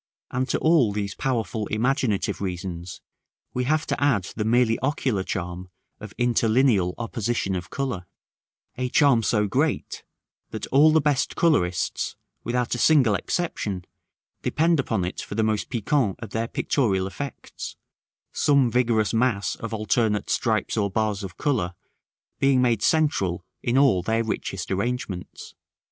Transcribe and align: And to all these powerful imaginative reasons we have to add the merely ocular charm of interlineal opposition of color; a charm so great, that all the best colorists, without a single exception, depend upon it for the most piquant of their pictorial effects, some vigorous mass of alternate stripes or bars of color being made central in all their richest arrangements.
And 0.31 0.49
to 0.49 0.57
all 0.57 0.91
these 0.91 1.13
powerful 1.13 1.67
imaginative 1.67 2.41
reasons 2.41 3.01
we 3.53 3.65
have 3.65 3.85
to 3.85 4.03
add 4.03 4.23
the 4.35 4.43
merely 4.43 4.79
ocular 4.79 5.21
charm 5.21 5.69
of 5.99 6.15
interlineal 6.17 6.95
opposition 6.97 7.55
of 7.55 7.69
color; 7.69 8.07
a 8.79 8.89
charm 8.89 9.21
so 9.21 9.45
great, 9.45 10.03
that 10.49 10.65
all 10.71 10.89
the 10.91 10.99
best 11.01 11.35
colorists, 11.35 12.15
without 12.43 12.73
a 12.73 12.79
single 12.79 13.13
exception, 13.13 13.85
depend 14.41 14.79
upon 14.79 15.05
it 15.05 15.21
for 15.21 15.35
the 15.35 15.43
most 15.43 15.69
piquant 15.69 16.15
of 16.19 16.31
their 16.31 16.47
pictorial 16.47 17.05
effects, 17.05 17.75
some 18.31 18.71
vigorous 18.71 19.13
mass 19.13 19.53
of 19.57 19.71
alternate 19.71 20.31
stripes 20.31 20.77
or 20.77 20.89
bars 20.89 21.23
of 21.23 21.37
color 21.37 21.75
being 22.39 22.59
made 22.59 22.81
central 22.81 23.45
in 23.61 23.77
all 23.77 24.01
their 24.01 24.23
richest 24.23 24.71
arrangements. 24.71 25.53